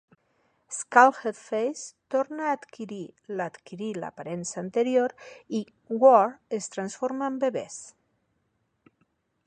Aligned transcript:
Skulhedface 0.75 1.91
torna 2.15 2.47
a 2.47 2.53
adquirir 2.59 3.01
l'adquirir 3.41 3.91
l'aparença 4.05 4.59
anterior 4.63 5.15
i 5.59 5.63
Gwar 6.05 6.25
es 6.61 6.71
transforma 6.77 7.29
en 7.33 7.41
bebès. 7.47 7.79